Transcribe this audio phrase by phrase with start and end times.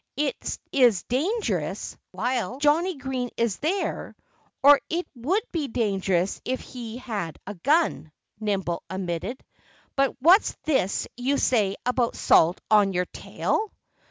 [0.17, 4.15] "It is dangerous, while Johnnie Green is there
[4.63, 9.43] or it would be dangerous if he had a gun," Nimble admitted.
[9.95, 13.71] "But what's this you say about salt on your tail?"